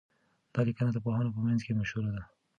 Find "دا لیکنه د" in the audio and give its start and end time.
0.53-0.97